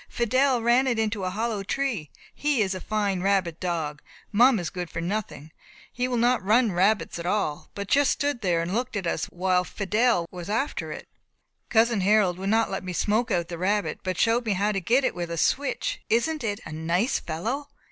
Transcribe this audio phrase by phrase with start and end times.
[0.09, 4.01] Fidelle ran it into a hollow tree he is a fine rabbit dog.
[4.31, 5.51] Mum is good for nothing;
[5.93, 9.63] he will not run rabbits at all, but just stood and looked at us while
[9.63, 11.07] Fidelle was after it.
[11.69, 14.81] Cousin Harold would not let me smoke out the rabbit, but showed me how to
[14.81, 16.01] get it with a switch.
[16.09, 17.67] Isn't it a nice fellow?"